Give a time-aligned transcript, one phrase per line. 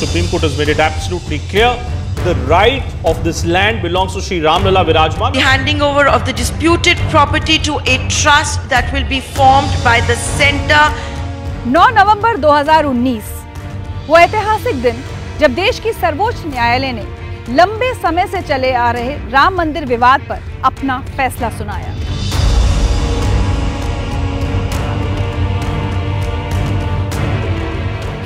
[0.00, 1.70] Supreme Court has made it absolutely clear
[2.24, 5.34] the right of this land belongs to Sri Ramlala Virajman.
[5.34, 10.00] The handing over of the disputed property to a trust that will be formed by
[10.10, 10.82] the center
[11.76, 13.36] 9 नवंबर 2019
[14.08, 15.04] वो ऐतिहासिक दिन
[15.40, 17.06] जब देश की सर्वोच्च न्यायालय ने
[17.56, 21.94] लंबे समय से चले आ रहे राम मंदिर विवाद पर अपना फैसला सुनाया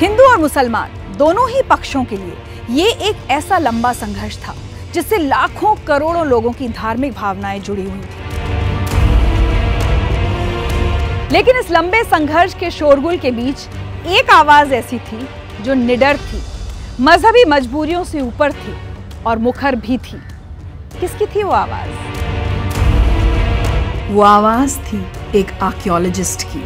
[0.03, 2.37] हिंदू और मुसलमान दोनों ही पक्षों के लिए
[2.71, 4.55] ये एक ऐसा लंबा संघर्ष था,
[4.95, 8.23] जिससे लाखों करोड़ों लोगों की धार्मिक भावनाएँ जुड़ी हुई थी।
[11.33, 13.69] लेकिन इस लंबे संघर्ष के शोरगुल के बीच
[14.07, 15.29] एक आवाज़ ऐसी थी,
[15.61, 16.43] जो निडर थी,
[17.01, 18.77] मजहबी मजबूरियों से ऊपर थी
[19.27, 20.21] और मुखर भी थी।
[21.01, 21.91] किसकी थी वो आवाज़?
[24.11, 26.65] वो आवाज़ थी एक आर्कियोलॉजिस्ट की।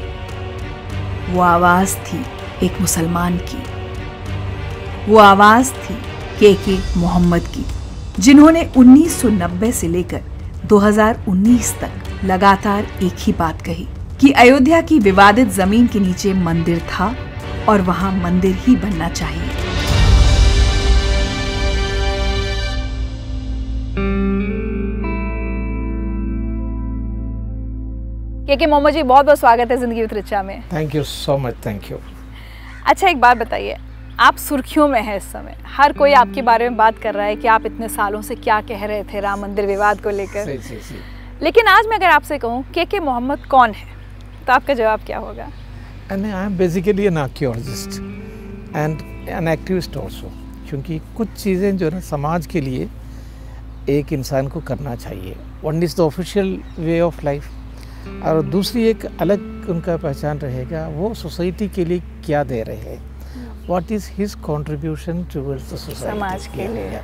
[1.33, 2.25] वो आवाज़ थी
[2.67, 3.78] एक मुसलमान की।
[5.09, 5.95] वो आवाज़ थी
[6.39, 7.65] के के मोहम्मद की
[8.23, 10.21] जिन्होंने 1990 से लेकर
[10.69, 13.87] 2019 तक लगातार एक ही बात कही
[14.21, 17.15] कि अयोध्या की विवादित ज़मीन के नीचे मंदिर था
[17.69, 19.49] और वहाँ मंदिर ही बनना चाहिए।
[28.47, 31.39] के के मोहम्मद जी बहुत बहुत स्वागत है ज़िंदगी विद रिचा में। Thank you so
[31.39, 31.99] much thank you
[32.87, 33.77] अच्छा एक बात बताइए।
[34.21, 37.35] आप सुर्खियों में हैं इस समय। हर कोई आपके बारे में बात कर रहा है
[37.37, 40.47] कि आप इतने सालों से क्या कह रहे थे राम मंदिर विवाद को लेकर।
[41.43, 43.87] लेकिन आज मैं अगर आपसे कहूँ के के मोहम्मद कौन है?
[44.47, 45.49] तो आपका जवाब क्या होगा?
[46.13, 48.01] I am basically an archaeologist
[48.77, 50.31] and an activist also
[50.69, 52.89] क्योंकि कुछ चीज़ें जो है ना समाज के लिए
[53.89, 57.45] एक इंसान को करना चाहिए। One is the official way of life
[58.25, 63.07] और दूसरी एक अलग उनका पहचान रहेगा वो सोसाइटी के लिए क्या दे रहे हैं।
[63.69, 67.01] What is his contribution towards the society समाज के लिए।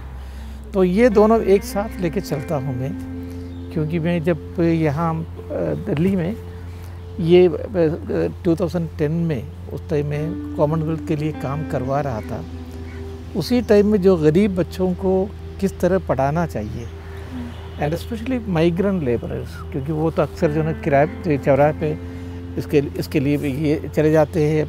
[0.74, 2.92] तो ये दोनों एक साथ लेके चलता हूँ मैं
[3.72, 5.14] क्योंकि मैं जब यहाँ
[5.86, 6.34] दिल्ली में
[7.20, 9.42] ये अ, 2010 में
[9.72, 12.44] उस टाइम में कॉमनवेल्थ के लिए काम करवा रहा था
[13.36, 15.12] उसी टाइम में जो गरीब बच्चों को
[15.60, 16.88] किस तरह पढ़ाना चाहिए
[17.80, 21.96] एंड स्पेशली माइग्रेंट लेबरर्स क्योंकि वो तो अक्सर जो है किराए चौराहे पे
[22.58, 24.64] इसके इसके लिए ये चले जाते हैं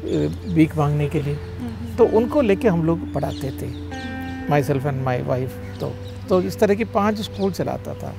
[0.55, 1.37] भीख मांगने के लिए।
[1.97, 3.67] तो उनको लेके हम लोग पढ़ाते थे
[4.49, 5.93] myself and my wife तो
[6.29, 8.13] तो इस तरह की पाँच स्कूल चलाता था।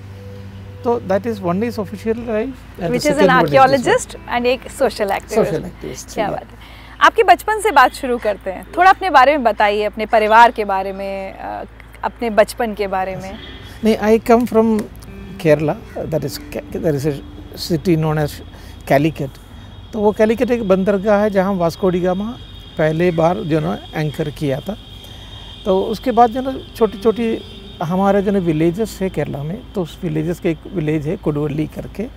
[0.84, 6.14] तो that is one is official life which is an archaeologist and एक सोशल एक्टिविस्ट
[6.14, 6.58] क्या बात है।
[7.06, 10.64] आपके बचपन से बात शुरू करते हैं। थोड़ा अपने बारे में बताइए अपने परिवार के
[10.64, 11.32] बारे में
[12.04, 13.30] अपने बचपन के बारे में।
[13.84, 14.78] नहीं I come from
[15.40, 16.38] Kerala that is
[16.76, 17.08] that is
[17.60, 18.40] city known as
[18.88, 19.38] Calicut
[19.92, 22.36] तो वो कैलिकट एक बंदरगाह है जहाँ वास्को डी गामा
[22.78, 24.76] पहले बार जो ना एंकर किया था।
[25.64, 27.26] तो उसके बाद जो ना छोटी छोटी
[27.82, 31.66] हमारे जो ना विलेजेस है केरला में तो उस विलेजेस के एक विलेज है कुडवली
[31.76, 32.08] करके।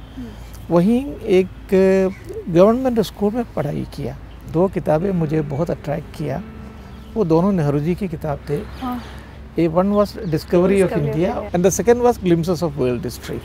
[0.69, 1.01] वहीं
[1.37, 1.49] एक
[2.49, 4.15] गवर्नमेंट स्कूल में पढ़ाई किया।
[4.53, 6.41] दो किताबें मुझे बहुत अट्रैक्ट किया।
[7.13, 8.59] वो दोनों नेहरू जी की किताब थे।
[9.57, 13.37] A one was discovery of India and the second was glimpses of world history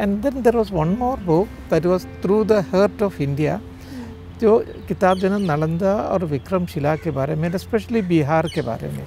[0.00, 3.60] and then there was one more book that was through the heart of India
[4.42, 4.58] जो
[4.88, 9.04] किताब जो है ना नालंदा और विक्रमशिला के बारे में स्पेशली बिहार के बारे में।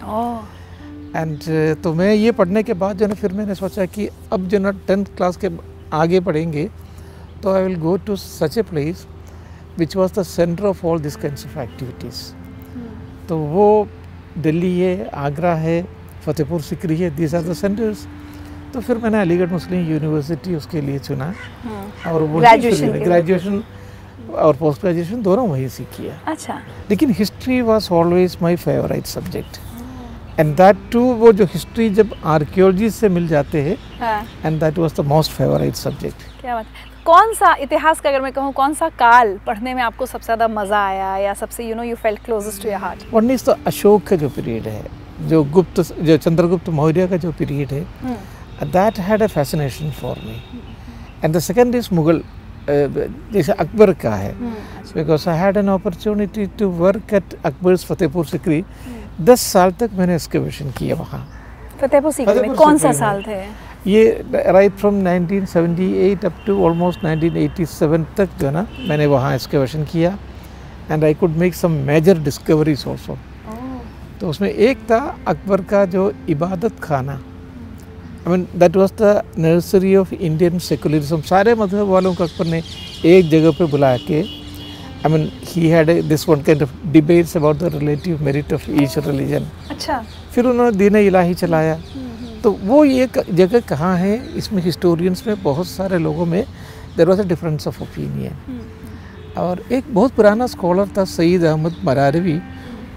[1.15, 1.39] एंड
[1.83, 4.59] तो मैं ये पढ़ने के बाद जो है ना फिर मैंने सोचा कि अब जो
[4.59, 5.49] ना टेंथ क्लास के
[5.93, 6.69] आगे पढ़ेंगे
[7.43, 9.05] तो I will go to such a place
[9.77, 12.23] which was the centre of all this kinds of activities
[13.29, 13.67] तो वो
[14.39, 15.77] दिल्ली है आगरा है
[16.25, 18.07] फतेहपुर सिकरी है दीज आर द सेंटर्स
[18.73, 21.33] तो फिर मैंने अलीगढ़ मुस्लिम यूनिवर्सिटी उसके लिए चुना।
[22.07, 23.63] और वो ग्रेजुएशन
[24.29, 26.59] और पोस्ट ग्रेजुएशन दोनों वहीं से किया। अच्छा।
[26.89, 29.59] लेकिन history was always my favourite subject
[30.39, 34.77] and that too वो जो हिस्ट्री जब आर्कियोलॉजी से मिल जाते हैं हाँ। And that
[34.77, 36.65] was the most favourite subject क्या बात
[37.05, 40.47] कौन सा इतिहास का अगर मैं कहूँ कौन सा काल पढ़ने में आपको सबसे ज़्यादा
[40.49, 43.57] मज़ा आया या सबसे you know you felt closest to your heart one is the
[43.67, 44.85] Ashoka का जो पीरियड है
[45.29, 50.41] जो गुप्त जो चंद्रगुप्त मौर्य का जो पीरियड है that had a fascination for me
[51.23, 52.23] and the second is Mughal
[52.67, 54.33] जैसे अकबर का है।
[54.95, 58.63] Because I had an opportunity to work at Akbar's Fatehpur Sikri
[59.21, 61.27] दस साल तक मैंने एक्सकवेशन किया वहाँ।
[61.81, 63.41] फतेहपुर सीकरी में कौन सा साल थे?
[63.87, 69.83] ये right from 1978 up to almost 1987 तक जो है ना मैंने वहाँ एक्सकवेशन
[69.91, 70.17] किया।
[70.91, 73.17] And I could make some major discoveries also
[74.19, 77.19] तो उसमें एक था अकबर का जो Ibadat Khana.
[78.27, 82.61] I mean that was the nursery of Indian secularism सारे मज़हब वालों को अकबर ने
[83.05, 87.35] एक जगह पे बुला के I mean he had a, this one kind of debates
[87.39, 89.45] about the relative merit of each religion.
[89.71, 90.01] अच्छा।
[90.35, 91.77] फिर उन्होंने दीन इलाही चलाया।
[92.43, 94.15] तो वो ये जगह कहाँ है?
[94.37, 96.43] इसमें हिस्टोरियंस में बहुत सारे लोगों में
[96.97, 98.59] there was a difference of opinion
[99.37, 102.39] और एक बहुत पुराना स्कॉलर था सईद अहमद मरारवी।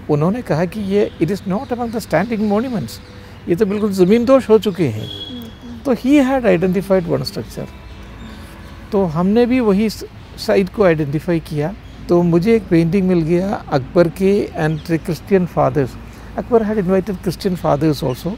[0.09, 2.99] उन्होंने कहा कि ये it is not among the standing monuments
[3.49, 5.09] ये तो बिल्कुल ज़मीन दोष हो चुके हैं।
[5.85, 7.67] तो he had identified one structure
[8.91, 11.73] तो हमने भी वही साइड को आइडेंटिफाई किया।
[12.09, 15.95] तो मुझे एक पेंटिंग मिल गया अकबर के and Christian fathers
[16.37, 18.37] Akbar had invited Christian fathers also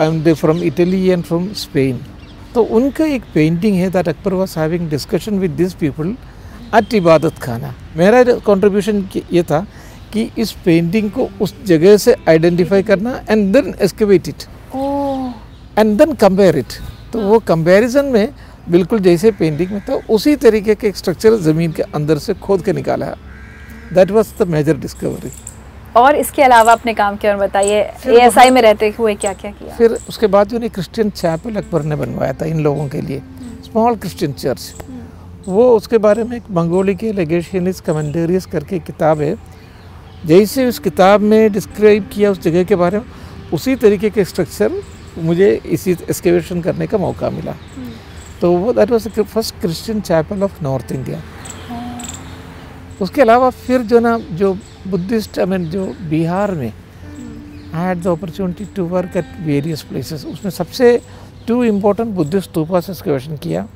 [0.00, 2.00] and from Italy and from Spain
[2.54, 6.14] तो उनका एक पेंटिंग है that Akbar was having discussion with this people
[6.76, 9.66] at Ibadat Khana मेरा कंट्रीब्यूशन ये था।
[10.12, 14.42] कि इस पेंटिंग को उस जगह से आइडेंटिफाई करना and then excavate it
[15.78, 16.78] and then compare it
[17.12, 18.28] तो वो कंपैरिजन में
[18.70, 22.72] बिल्कुल जैसे पेंटिंग में था उसी तरीके के स्ट्रक्चर ज़मीन के अंदर से खोद के
[22.72, 23.06] निकाला
[23.94, 25.30] that was the major discovery
[25.96, 29.74] और इसके अलावा अपने काम के और बताइए एएसआई में रहते हुए क्या क्या किया?
[29.76, 33.22] फिर उसके बाद जो नहीं क्रिश्चियन चैपल अकबर ने बनवाया था इन लोगों के लिए
[33.64, 34.74] स्मॉल क्रिश्चियन चर्च
[35.48, 39.34] वो उसके बारे में एक मंगोली के लेगेशनिस कमेंटेरियस करके किताब है
[40.26, 43.04] जैसे उस किताब में डिस्क्राइब किया उस जगह के बारे में
[43.52, 44.82] उसी तरीके के स्ट्रक्चर
[45.18, 47.54] मुझे इसी एक्सकेवेशन करने का मौका मिला।
[48.40, 51.22] तो वो that was first Christian chapel of north India
[53.00, 54.52] उसके अलावा फिर जो ना जो
[54.88, 56.72] बुद्धिस्ट आई मीन जो बिहार में
[57.74, 61.00] I had the opportunity to work at various places उसमें सबसे
[61.48, 63.66] टू इम्पोर्टेंट बुद्धिस्ट स्तूपा से एक्सकवेशन किया।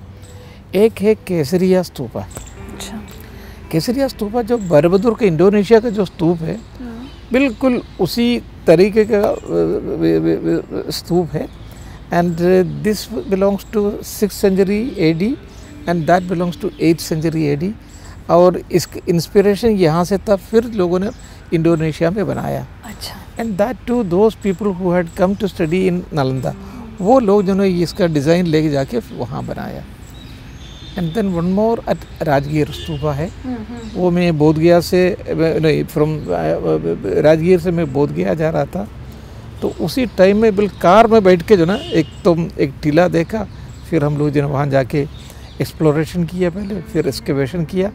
[0.75, 2.27] एक है केसरिया स्तूपा।
[3.73, 6.59] केसरिया स्तूपा जो बरबदुर के इंडोनेशिया का जो स्तूप है
[7.33, 8.27] बिल्कुल उसी
[8.67, 9.23] तरीके का
[10.93, 11.49] स्तूप है।
[12.13, 12.37] And
[12.83, 15.31] this belongs to six century A D
[15.89, 17.73] and that belongs to eight century A D
[18.31, 21.11] और इस इंस्पिरेशन यहाँ से था फिर लोगों ने
[21.55, 26.03] इंडोनेशिया में बनाया। अच्छा। And that too those people who had come to study in
[26.13, 26.55] Nalanda
[27.01, 29.83] वो लोग जिन्होंने इसका डिज़ाइन लेके जाके वहाँ बनाया।
[30.99, 33.31] And then one more at Rajgir stupa है
[33.95, 36.19] वो मैं बोध गया से नहीं फ्रॉम
[37.25, 38.87] राजगीर से मैं बोध गया जा रहा था।
[39.63, 43.07] तो उसी टाइम में बिल कार में बैठ के जो ना एक तो एक टीला
[43.09, 43.47] देखा
[43.91, 45.03] फिर हम लोग जो वहाँ जाके
[45.61, 47.91] एक्सप्लोरेशन किया पहले फिर एक्सकेवेशन किया।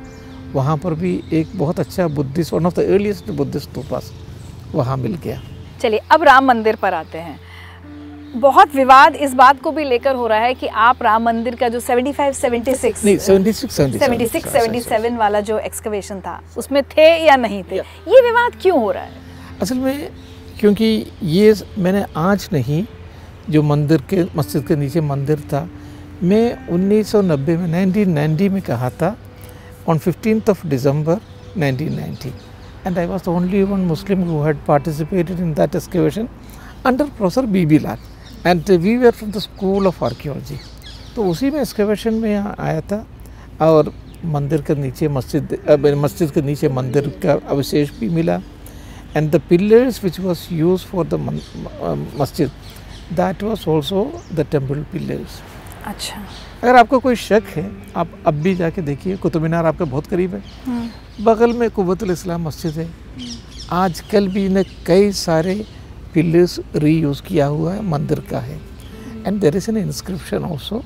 [0.53, 4.11] वहाँ पर भी एक बहुत अच्छा Buddhist one of the earliest Buddhist stupas
[4.73, 5.41] वहाँ मिल गया।
[5.81, 7.39] चलिए अब राम मंदिर पर आते हैं।
[8.35, 11.67] बहुत विवाद इस बात को भी लेकर हो रहा है कि आप राम मंदिर का
[11.69, 17.35] जो 75 76 नहीं सेवेंटी सिक्स 76 77 वाला जो एक्सकवेशन था उसमें थे या
[17.35, 17.75] नहीं थे?
[17.75, 19.11] ये। विवाद क्यों हो रहा है?
[19.61, 20.09] असल में
[20.59, 22.83] क्योंकि ये मैंने आज नहीं
[23.49, 25.67] जो मंदिर के मस्जिद के नीचे मंदिर था
[26.23, 29.15] मैं 1990 में 1990 में कहा था
[29.89, 31.15] on 15th of December
[31.59, 32.31] 1990
[32.87, 36.29] and I was the only one Muslim who had participated in that excavation
[36.85, 37.97] under professor B B Lal
[38.45, 40.59] and we were from the school of archaeology
[41.15, 43.05] तो उसी में एक्सकवेशन में यहाँ आया था
[43.61, 43.93] और
[44.25, 45.57] मंदिर के नीचे मस्जिद
[45.97, 48.39] मस्जिद के नीचे मंदिर का अवशेष भी मिला।
[49.15, 51.39] And the pillars which was used for the man,
[51.81, 52.49] uh, masjid
[53.15, 54.01] that was also
[54.39, 55.41] the temple pillars.
[55.85, 56.15] अच्छा।
[56.63, 60.33] अगर आपको कोई शक है आप अब भी जाके देखिए कुतुब मीनार आपके बहुत करीब
[60.35, 60.41] है।
[61.25, 62.87] बगल में कुबतुल इस्लाम मस्जिद है।
[63.73, 65.53] आजकल भी इन्हें कई सारे
[66.17, 68.59] पिलर्स रीयूज़ किया हुआ है, मंदिर का है।
[69.25, 70.81] And there is an inscription also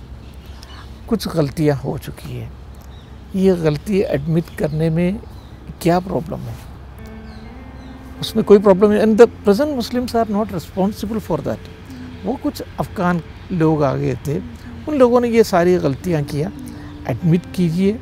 [1.10, 2.50] कुछ गलतियाँ हो चुकी है।
[3.36, 5.20] ये गलती एडमिट करने में
[5.82, 6.56] क्या प्रॉब्लम है?
[8.22, 12.62] उसमें कोई प्रॉब्लम नहीं। And the present Muslims are not responsible for that वो कुछ
[12.80, 13.22] अफगान
[13.52, 14.38] लोग आ गए थे।
[14.88, 16.52] उन लोगों ने ये सारी गलतियाँ किया।
[17.10, 18.00] एडमिट कीजिए।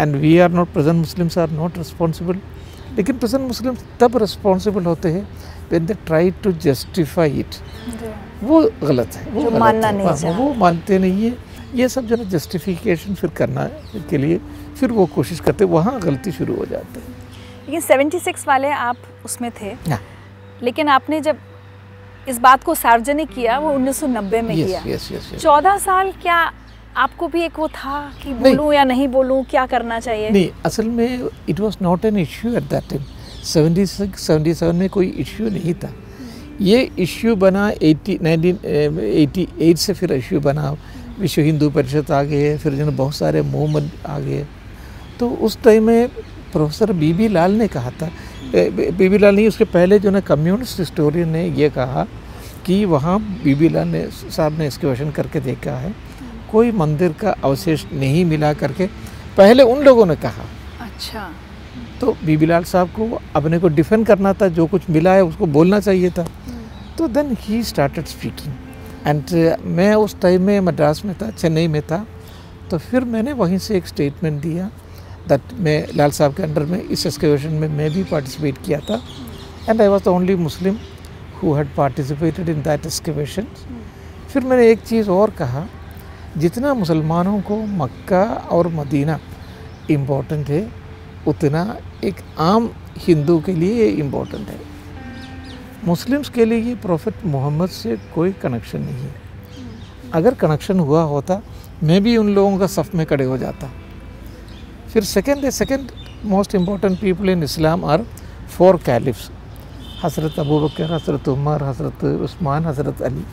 [0.00, 2.40] And we are not present Muslims are not responsible
[2.96, 5.28] लेकिन प्रेजेंट मुस्लिम्स तब रिस्पॉन्सिबल होते हैं
[5.70, 7.54] when they try to justify it
[8.42, 11.36] वो गलत है वो गलत मानना है। नहीं हाँ, वो मानते नहीं है।
[11.74, 13.64] ये सब जो है जस्टिफिकेशन फिर करना
[14.10, 14.40] के लिए
[14.80, 17.14] फिर वो कोशिश करते वहाँ गलती शुरू हो जाती है।
[17.66, 20.00] लेकिन 76 वाले आप उसमें थे हाँ।
[20.62, 21.38] लेकिन आपने जब
[22.28, 26.12] इस बात को सार्वजनिक किया वो 1990 में यस किया। यस यस यस चौदह साल
[26.22, 26.36] क्या
[26.96, 30.30] आपको भी एक वो था कि बोलूँ या नहीं बोलूँ क्या करना चाहिए?
[30.30, 33.02] नहीं असल में it was not an issue at that time
[33.46, 35.92] 76 77 में कोई इश्यू नहीं था।
[36.60, 40.76] ये इश्यू बना 80 1988 से फिर इश्यू बना।
[41.20, 44.44] विश्व हिंदू परिषद आ गए फिर जो बहुत सारे मूवमेंट आ गए।
[45.20, 46.08] तो उस टाइम में
[46.52, 48.10] प्रोफेसर बीबी लाल ने कहा था
[48.54, 52.06] बीबी लाल नहीं, उसके पहले जो है कम्युनिस्ट हिस्टोरियन ने ये कहा
[52.66, 55.94] कि वहाँ बीबी लाल ने, साहब ने एक्सकेवेशन करके देखा है।
[56.52, 58.86] कोई मंदिर का अवशेष नहीं मिला करके,
[59.36, 60.44] पहले उन लोगों ने कहा।
[60.80, 61.28] अच्छा।
[62.00, 65.46] तो बीबी लाल साहब को अपने को डिफेंड करना था, जो कुछ मिला है उसको
[65.48, 66.26] बोलना चाहिए था।
[66.98, 68.54] तो then he started speaking
[69.06, 72.06] and मैं उस टाइम में मद्रास में था, चेन्नई में था।
[72.70, 74.70] तो फिर मैंने वहीं से एक स्टेटमेंट दिया
[75.28, 79.00] दैट मैं लाल साहब के अंडर में, इस एक्सकवेशन में मैं भी पार्टिसिपेट किया था।
[79.68, 80.78] And I was the only Muslim
[81.36, 83.46] who had participated in that excavation
[84.28, 85.66] फिर मैंने एक चीज़ और कहा,
[86.36, 89.18] जितना मुसलमानों को मक्का और मदीना
[89.90, 90.60] इम्पोर्टेंट है
[91.26, 94.58] उतना एक आम हिंदू के लिए इम्पोर्टेंट है।
[95.84, 99.14] मुस्लिम्स के लिए ये प्रॉफिट मोहम्मद से कोई कनेक्शन नहीं है।
[100.14, 101.40] अगर कनेक्शन हुआ होता,
[101.82, 103.70] मैं भी उन लोगों का सफ़ में खड़े हो जाता।
[104.92, 105.90] फिर सेकेंड है second
[106.24, 108.06] most important people in Islam are
[108.48, 109.30] four caliphs
[110.04, 113.24] Hazrat Abu Bakr, हज़रत उमर, हज़रत उस्मान, हज़रत अली।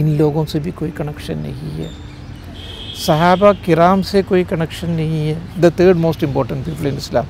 [0.00, 1.90] इन लोगों से भी कोई कनेक्शन नहीं है।
[2.96, 7.26] सहाबा किराम से कोई कनेक्शन नहीं है। The third most important people in Islam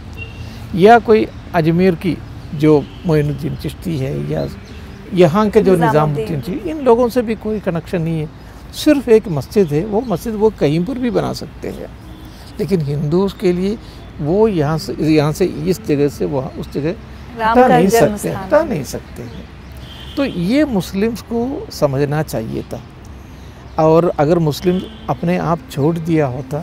[0.75, 2.17] या कोई अजमेर की
[2.55, 2.73] जो
[3.07, 4.47] मोइनुद्दीन चिश्ती है या
[5.15, 8.29] यहाँ के जो निज़ामुद्दीन। चिश्ती इन लोगों से भी कोई कनेक्शन नहीं है।
[8.75, 11.91] सिर्फ़ एक मस्जिद है वो मस्जिद वो कहीं पर भी बना सकते हैं।
[12.59, 13.77] लेकिन हिंदूज के लिए
[14.21, 16.95] वो यहाँ से यहाँ से इस जगह से वहाँ उस जगह
[17.41, 19.45] हटा नहीं सकते हटा नहीं सकते हैं।
[20.17, 22.81] तो ये मुस्लिम्स को समझना चाहिए था।
[23.79, 24.81] और अगर मुस्लिम
[25.11, 26.59] अपने आप छोड़ दिया होता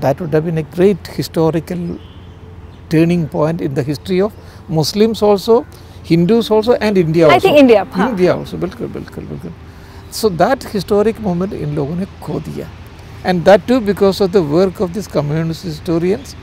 [0.00, 1.98] that would been a great historical
[2.90, 4.32] turning point in the history of
[4.70, 5.64] Muslims also
[6.10, 9.52] Hindus also and India I think India, हाँ। इंडिया आल्सो बिल्कुल बिल्कुल बिल्कुल
[10.12, 12.68] सो दैट हिस्टोरिक मोमेंट इन लोगों ने खो दिया
[13.26, 16.36] and that too because of the work of this communist historians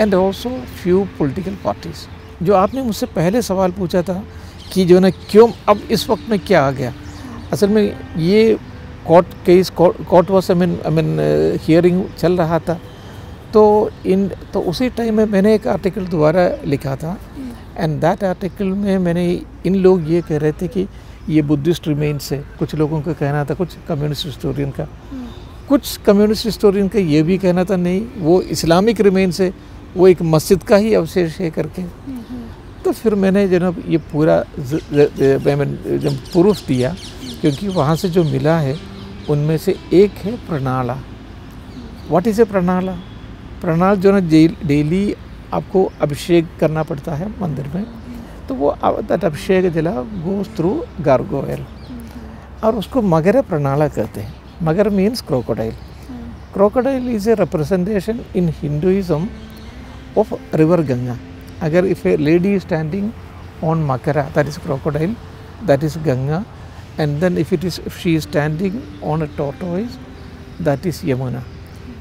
[0.00, 0.50] and also
[0.82, 2.06] few political parties
[2.44, 4.22] जो आपने मुझसे पहले सवाल पूछा था
[4.72, 6.92] कि जो है क्यों अब इस वक्त में क्या आ गया?
[7.52, 7.82] असल में
[8.16, 8.58] ये
[9.06, 11.18] court case court was I mean I mean
[11.62, 12.80] hearing चल रहा था।
[13.52, 17.16] तो इन तो उसी टाइम में मैंने एक आर्टिकल दोबारा लिखा था।
[17.78, 19.24] एंड दैट आर्टिकल में मैंने
[19.66, 20.86] इन लोग ये कह रहे थे कि
[21.28, 24.86] ये बुद्धिस्ट रिमेन्स है। कुछ लोगों का कहना था, कुछ कम्युनिस्ट हिस्टोरियन का।
[25.68, 29.52] कुछ कम्युनिस्ट हिस्टोरियन का ये भी कहना था, नहीं, वो इस्लामिक रिमेन्स है,
[29.96, 31.82] वो एक मस्जिद का ही अवशेष है करके।
[32.84, 36.94] तो फिर मैंने जनाब ये पूरा जब प्रूफ दिया,
[37.40, 38.76] क्योंकि वहाँ से जो मिला है
[39.30, 40.94] उनमें से एक है प्रणाला।
[42.08, 42.92] What is a प्रणाला?
[43.60, 44.20] प्रणाल जो है
[44.66, 45.14] डेली
[45.54, 47.84] आपको अभिषेक करना पड़ता है मंदिर में।
[48.48, 49.90] तो वो दैट अभिषेक जला
[50.24, 50.70] गोज थ्रू
[51.00, 51.64] गार्गोयल
[52.64, 55.74] और उसको मगर प्रणाला कहते हैं। मगर means crocodile
[56.54, 59.28] crocodile is a representation in Hinduism
[60.18, 61.16] of river Ganga
[61.62, 63.10] अगर if a lady standing
[63.64, 65.16] on on that is crocodile
[65.66, 66.42] that is ganga
[66.98, 69.98] and then if it is, if she is standing on a tortoise,
[70.60, 71.42] that is yamuna.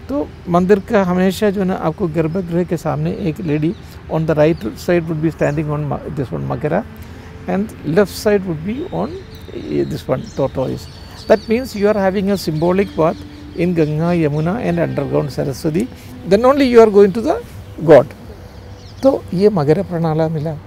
[0.10, 3.74] तो मंदिर का हमेशा जो है ना, आपको गर्भगृह के सामने एक lady
[4.12, 6.84] on the right side would be standing on this one makara
[7.50, 9.10] and left side would be on
[9.90, 10.88] this one tortoise
[11.28, 15.88] that means you are having a symbolic bath in Ganga Yamuna and underground Saraswati
[16.30, 17.40] then only you are going to the
[17.92, 18.08] god
[19.04, 20.58] तो ये मकर प्रणाला मिला।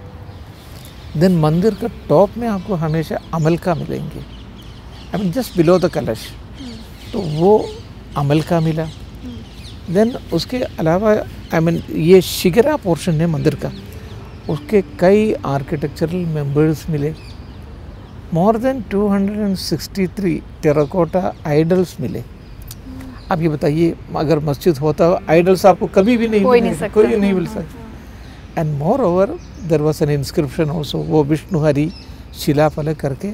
[1.17, 4.21] Then मंदिर का top में आपको हमेशा अमल का मिलेंगे
[5.15, 6.21] I mean just below the kalash
[7.13, 7.53] तो वो
[8.19, 8.87] अमल का मिला
[9.91, 11.13] देन उसके अलावा
[11.55, 13.71] आई मीन ये शिगरा पोर्शन है मंदिर का
[14.51, 17.15] उसके कई आर्किटेक्चरल मेंबर्स मिले
[18.35, 22.23] मोर देन 263 टेराकोटा आइडल्स मिले
[23.33, 27.47] आप ये बताइए अगर मस्जिद होता आइडल्स आपको कभी भी नहीं नहीं। कोई नहीं मिल
[27.47, 27.82] सकता
[28.59, 31.91] and more over there was an inscription also वो विष्णु हरि
[32.41, 33.33] शिलाफलक करके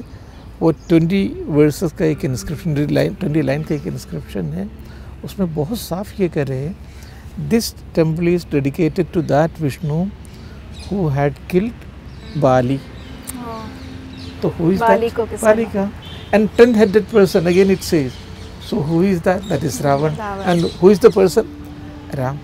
[0.61, 4.67] वो ट्वेंटी वर्सेस का एक इंस्क्रिप्शन लाइन ट्वेंटी लाइन का एक इंस्क्रिप्शन है।
[5.25, 10.03] उसमें बहुत साफ़ ये कह रहे हैं this temple is dedicated to that Vishnu
[10.91, 12.79] who had killed Bali
[14.41, 15.89] तो हु इज़ बाली को किसने बाली का।
[16.33, 18.11] And ten headed person again it says
[18.69, 20.13] so who is that that is Ravana.
[20.45, 21.45] And who is the person
[22.15, 22.39] Ram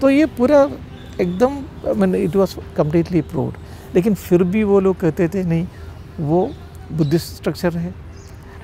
[0.00, 0.62] तो ये पूरा
[1.20, 1.62] एकदम
[1.92, 5.66] मैंने it was completely proved लेकिन फिर भी वो लोग कहते थे नहीं
[6.20, 6.48] वो
[6.92, 7.94] बुद्धिस्ट स्ट्रक्चर है।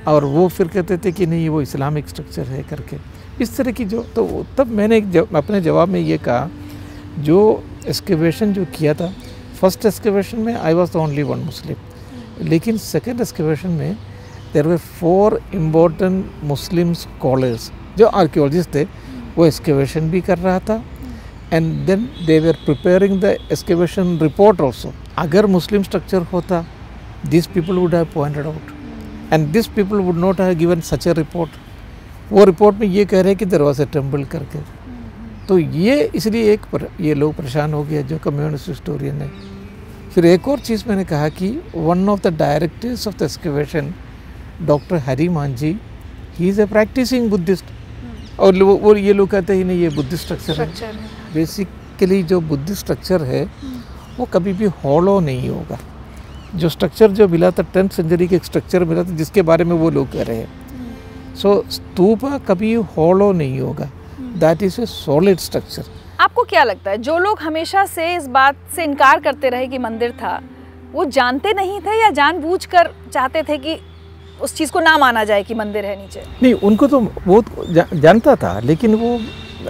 [0.09, 2.97] और वो फिर कहते थे कि नहीं वो इस्लामिक स्ट्रक्चर है करके।
[3.41, 6.49] इस तरह की जो तो तब मैंने एक जव, अपने जवाब में ये कहा
[7.19, 9.13] जो एक्सकेवेशन जो किया था
[9.61, 13.97] फ़र्स्ट एक्सकेवेशन में I was the only one Muslim लेकिन सेकेंड एक्सकेवेशन में
[14.53, 18.85] there were four important Muslim scholars जो आर्कियोलॉजिस्ट थे
[19.37, 20.83] वो एक्सकेवेशन भी कर रहा था
[21.53, 26.65] and then they were preparing the excavation report also अगर मुस्लिम स्ट्रक्चर होता
[27.31, 31.13] this people would have pointed out and this people would not have given such a
[31.15, 31.51] report
[32.33, 34.59] वो रिपोर्ट में ये कह रहे हैं कि देर वॉज़ टेंपल करके।
[35.49, 39.31] तो ये इसलिए एक पर, ये लोग परेशान हो गया जो कम्युनिस्ट हिस्टोरियन है।
[40.15, 43.93] फिर एक और चीज़ मैंने कहा कि one of the directors of the excavation
[44.67, 45.77] doctor Hari Manjhi
[46.39, 47.65] he is a practising Buddhist
[48.41, 51.02] और और ये लोग कहते हैं नहीं ये बुद्धिस्ट स्ट्रक्चर है।
[51.35, 53.45] बेसिकली जो बुद्धिस्ट स्ट्रक्चर है
[54.19, 55.79] वो कभी भी हॉलो नहीं होगा।
[56.55, 59.91] जो स्ट्रक्चर जो मिला था टेंथ सेंचुरी के स्ट्रक्चर मिला था जिसके बारे में वो
[59.91, 63.89] लोग कह रहे हैं। सो स्तूप कभी हॉलो नहीं होगा।
[64.21, 65.85] That is a solid structure
[66.21, 69.79] आपको क्या लगता है जो लोग हमेशा से इस बात से इनकार करते रहे कि
[69.79, 70.41] मंदिर था
[70.93, 73.79] वो जानते नहीं थे या जानबूझकर चाहते थे कि
[74.41, 76.23] उस चीज़ को ना माना जाए कि मंदिर है नीचे?
[76.43, 79.19] नहीं उनको तो बहुत जा, जानता था लेकिन वो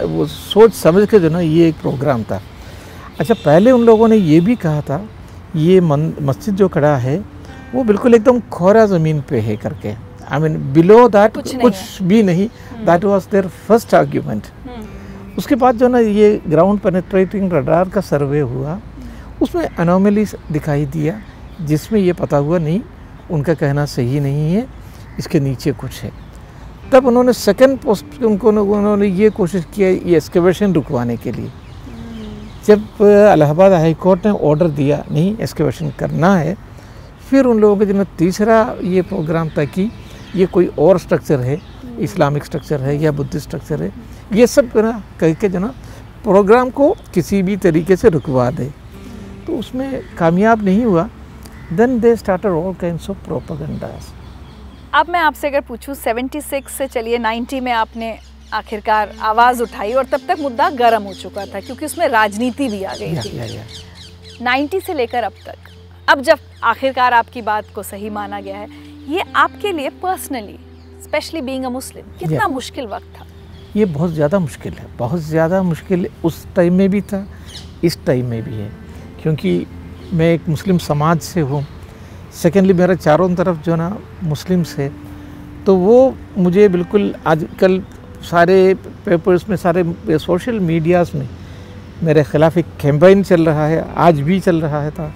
[0.06, 2.40] वो सोच समझ के जो ना ये एक प्रोग्राम था।
[3.20, 5.04] अच्छा पहले उन लोगों ने ये भी कहा था
[5.56, 7.18] ये मस्जिद जो खड़ा है
[7.74, 9.94] वो बिल्कुल एकदम खोरा ज़मीन पे है करके।
[10.24, 12.48] आई मीन बिलो दैट कुछ कुछ भी नहीं।
[12.86, 14.46] That was their first argument
[15.38, 18.80] उसके बाद जो ना ये ग्राउंड पेनेट्रेटिंग रडार का सर्वे हुआ।
[19.42, 21.20] उसमें अनोमली दिखाई दिया
[21.60, 22.80] जिसमें ये पता हुआ नहीं
[23.30, 24.66] उनका कहना सही नहीं है
[25.18, 26.10] इसके नीचे कुछ है।
[26.92, 31.50] तब उन्होंने सेकंड पोस्ट उनको उन्होंने ये कोशिश किया ये एक्सकेवेशन रुकवाने के लिए।
[32.66, 36.56] जब अ, इलाहाबाद हाई कोर्ट ने ऑर्डर दिया नहीं एक्सकेवेशन करना है।
[37.30, 39.90] फिर उन लोगों के जो ना तीसरा ये प्रोग्राम था कि
[40.36, 41.60] ये कोई और स्ट्रक्चर है
[41.98, 43.92] इस्लामिक स्ट्रक्चर है या बुद्धिस्ट स्ट्रक्चर है
[44.32, 45.74] ये सब जो ना कह के जो ना
[46.24, 48.70] प्रोग्राम को किसी भी तरीके से रुकवा दे।
[49.46, 51.08] तो उसमें कामयाब नहीं हुआ।
[51.72, 54.12] Then they started all kinds of propagandas
[54.94, 58.18] अब मैं आपसे अगर पूछूँ 76 से चलिए 90 में आपने
[58.54, 62.82] आखिरकार आवाज़ उठाई और तब तक मुद्दा गर्म हो चुका था क्योंकि उसमें राजनीति भी
[62.84, 63.64] आ गई थी। या या
[64.42, 65.70] 90 से लेकर अब तक।
[66.08, 68.68] अब जब आखिरकार आपकी बात को सही माना गया है
[69.08, 70.58] ये आपके लिए personally
[71.02, 73.26] specially being a Muslim कितना मुश्किल वक्त था?
[73.76, 77.26] ये बहुत ज़्यादा मुश्किल है। बहुत ज़्यादा मुश्किल उस टाइम में भी था
[77.84, 78.70] इस टाइम में भी है।
[79.22, 79.66] क्योंकि
[80.12, 81.66] मैं एक मुस्लिम समाज से हूँ
[82.32, 84.90] सेकेंडली मेरा चारों तरफ़ जो ना मुस्लिम्स है।
[85.66, 87.82] तो वो मुझे बिल्कुल आजकल
[88.30, 88.74] सारे
[89.06, 91.28] पेपर्स में, सारे सोशल मीडियाज़ में
[92.02, 95.12] मेरे ख़िलाफ़ एक कैंपेन चल रहा है, आज भी चल रहा है था।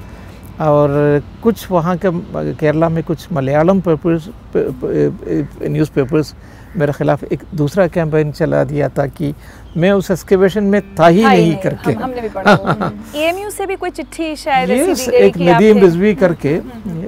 [0.60, 2.10] और कुछ वहाँ के
[2.54, 6.34] केरला में कुछ मलयालम पेपर्स न्यूज़ पेपर्स
[6.76, 9.32] मेरे ख़िलाफ़ एक दूसरा कैंपेन चला दिया था कि
[9.76, 13.76] मैं उस एक्सकेवेशन में था ही नहीं करके। हम, हमने भी पढ़ा एएमयू से भी
[13.76, 16.58] कोई चिट्ठी शायद गई एक नदीम रिजवी करके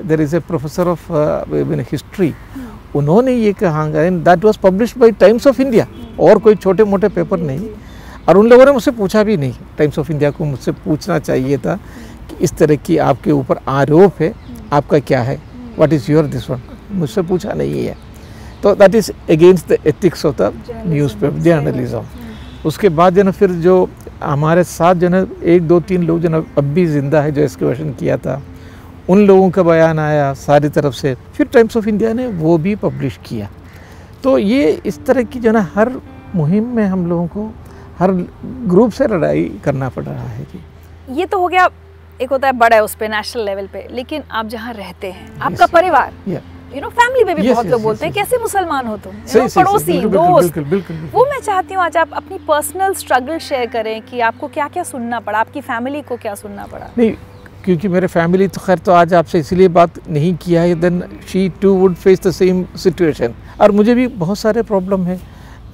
[0.02, 1.12] there is a professor of
[1.92, 2.32] history
[2.96, 5.86] उन्होंने ये कहा that was published by Times of India
[6.20, 7.68] और कोई छोटे मोटे पेपर नहीं।
[8.28, 11.58] और उन लोगों ने मुझसे पूछा भी नहीं। टाइम्स ऑफ़ इंडिया को मुझसे पूछना चाहिए
[11.58, 12.07] था। कि
[12.40, 14.32] इस तरह की आपके ऊपर आरोप है
[14.72, 15.36] आपका क्या है?
[15.76, 16.60] What is your this one
[16.92, 17.96] मुझसे पूछा नहीं है।
[18.62, 20.52] तो that is against the ethics of the
[20.86, 22.04] news paper journalism
[22.66, 23.88] उसके बाद जो ना फिर जो
[24.22, 27.42] हमारे साथ जो ना एक दो तीन लोग जो ना अब भी ज़िंदा है जो
[27.42, 28.40] एक्सकवेशन किया था
[29.08, 32.74] उन लोगों का बयान आया सारी तरफ़ से। फिर टाइम्स ऑफ़ इंडिया ने वो भी
[32.76, 33.48] पब्लिश किया।
[34.22, 35.92] तो ये इस तरह की जो ना हर
[36.34, 37.50] मुहिम में हम लोगों को
[37.98, 38.12] हर
[38.68, 40.60] ग्रुप से लड़ाई करना पड़ रहा है जी।
[41.20, 41.68] ये तो हो गया
[42.20, 45.40] एक होता है बड़ा है उस पर नेशनल लेवल पे। लेकिन आप जहाँ रहते हैं
[45.40, 46.12] आपका परिवार
[46.74, 48.20] यू नो फैमिली में भी Yes, बहुत yes, लोग yes, बोलते हैं yes.
[48.20, 49.12] कैसे मुसलमान हो तुम?
[49.12, 50.58] सही, सही, पड़ोसी दोस्त।
[51.14, 54.82] वो मैं चाहती हूँ आज आप अपनी पर्सनल स्ट्रगल शेयर करें कि आपको क्या क्या
[54.84, 57.12] सुनना पड़ा आपकी फैमिली को क्या सुनना पड़ा। नहीं
[57.64, 61.48] क्योंकि मेरे फैमिली तो खैर तो आज आपसे इसलिए बात नहीं किया है then she
[61.62, 65.20] too would face the same situation और मुझे भी बहुत सारे प्रॉब्लम है।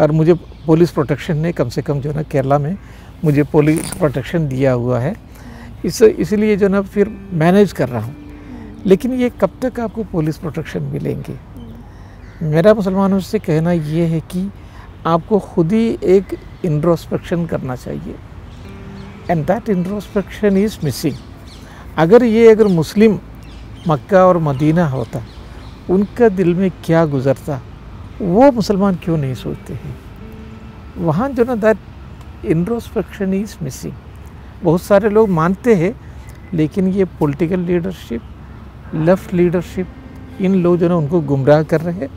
[0.00, 0.34] और मुझे
[0.66, 2.76] पुलिस प्रोटेक्शन ने कम से कम जो है ना केरला में
[3.24, 5.14] मुझे पुलिस प्रोटेक्शन दिया हुआ है।
[5.84, 8.16] इस इसलिए जो ना फिर मैनेज कर रहा हूँ।
[8.86, 11.36] लेकिन ये कब तक आपको पुलिस प्रोटेक्शन मिलेंगे?
[12.42, 14.50] मेरा मुसलमानों से कहना ये है कि
[15.06, 18.14] आपको खुद ही एक इंट्रोस्पेक्शन करना चाहिए।
[19.30, 21.14] And that introspection is missing
[21.98, 23.18] अगर ये अगर मुस्लिम
[23.88, 25.22] मक्का और मदीना होता
[25.90, 27.60] उनका दिल में क्या गुजरता
[28.20, 29.96] वो मुसलमान क्यों नहीं सोचते हैं?
[30.98, 31.78] वहाँ जो ना दैट
[32.44, 33.92] इंट्रोस्पेक्शन इज़ मिसिंग
[34.64, 36.00] बहुत सारे लोग मानते हैं
[36.54, 38.22] लेकिन ये पॉलिटिकल लीडरशिप
[38.94, 39.88] लेफ़्ट लीडरशिप
[40.40, 42.08] इन लोग जो ना उनको गुमराह कर रहे हैं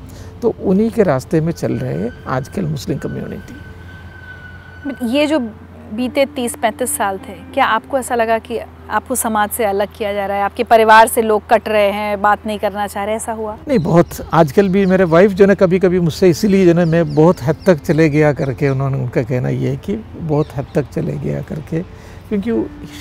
[0.42, 5.50] तो उन्हीं के रास्ते में चल रहे हैं आजकल मुस्लिम कम्युनिटी ये जो
[5.94, 10.26] बीते 30-35 साल थे क्या आपको ऐसा लगा कि आपको समाज से अलग किया जा
[10.26, 10.44] रहा है?
[10.44, 13.58] आपके परिवार से लोग कट रहे हैं बात नहीं करना चाह रहे ऐसा हुआ?
[13.68, 17.16] नहीं बहुत। आजकल भी मेरे वाइफ जो है कभी कभी मुझसे इसीलिए जो है मैं
[17.16, 20.90] बहुत हद तक चले गया करके उन्होंने उनका कहना ये है कि बहुत हद तक
[20.90, 22.52] चले गया करके क्योंकि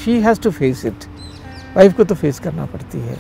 [0.04, 1.04] she has to face it
[1.76, 3.16] wife को तो फेस करना पड़ती है।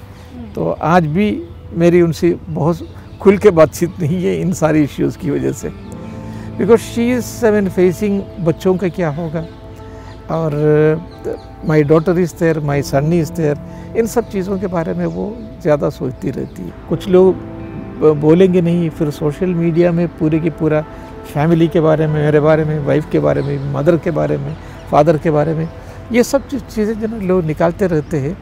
[0.54, 1.28] तो आज भी
[1.74, 2.88] मेरी उनसे बहुत
[3.20, 5.68] खुल के बातचीत नहीं है इन सारी इश्यूज़ की वजह से।
[6.58, 9.46] Because she is mean facing बच्चों का क्या होगा?
[10.30, 10.54] और
[11.68, 15.26] my daughter is there my son is there इन सब चीज़ों के बारे में वो
[15.62, 17.34] ज़्यादा सोचती रहती है। कुछ लोग
[18.20, 20.80] बोलेंगे नहीं फिर सोशल मीडिया में पूरे की पूरा
[21.26, 24.54] फैमिली के बारे में मेरे बारे में वाइफ के बारे में मदर के बारे में
[24.90, 25.68] फादर के बारे में।
[26.12, 28.36] ये सब चीज़- जो ना लोग निकालते रहते हैं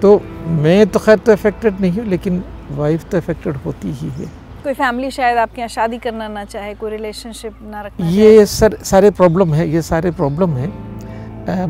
[0.00, 0.18] तो
[0.62, 4.26] मैं तो खैर तो अफेक्टेड नहीं हूँ लेकिन वाइफ तो अफेक्टेड होती ही है।
[4.64, 8.76] कोई फैमिली शायद आपके यहाँ शादी करना ना चाहे कोई रिलेशनशिप ना रखना ये सर
[8.84, 10.68] सारे प्रॉब्लम है ये सारे प्रॉब्लम है।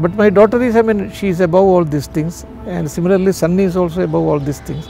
[0.03, 3.61] But my daughter is I mean she is above all this things and similarly son
[3.61, 4.89] is also above all this things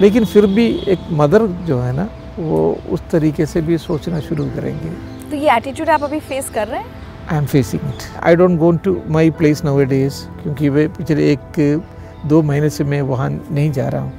[0.00, 2.08] लेकिन फिर भी एक मदर जो है ना
[2.38, 2.60] वो
[2.90, 4.90] उस तरीके से भी सोचना शुरू करेंगे।
[5.30, 6.93] तो ये एटीट्यूड आप अभी फेस कर रहे हैं?
[7.24, 11.82] I am facing it I don't go to my place nowadays क्योंकि वे पिछले एक,
[12.26, 14.12] दो महीने से मैं वहाँ नहीं जा रहा हूँ।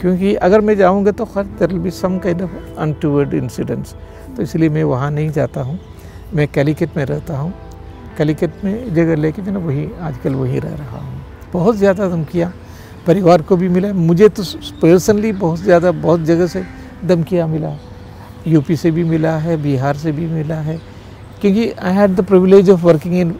[0.00, 3.94] क्योंकि अगर मैं जाऊँगा तो खैर there will be some kind of untoward incidents
[4.36, 5.78] तो इसलिए मैं वहाँ नहीं जाता हूँ।
[6.34, 7.52] मैं कैलिकट में रहता हूँ।
[8.18, 12.52] कैलिकट में जगह लेके ना वही, आजकल वहीं रह रहा हूँ। बहुत ज़्यादा धमकियाँ।
[13.06, 14.42] परिवार को भी मिला। मुझे तो
[14.82, 16.64] पर्सनली बहुत ज़्यादा, बहुत जगह से
[17.04, 17.76] धमकियाँ मिला।
[18.46, 20.78] यूपी से भी मिला है, बिहार से भी मिला है।
[21.40, 23.34] क्योंकि I had the privilege of working in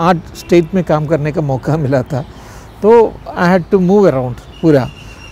[0.00, 2.24] art state में काम करने का मौका मिला था।
[2.82, 2.92] तो
[3.28, 4.88] I had to move around पूरा।